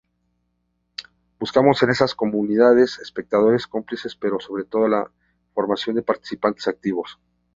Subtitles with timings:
[1.39, 5.11] Buscamos en esas comunidades espectadores-cómplices pero sobre todo, la
[5.53, 7.19] formación de participantes activos.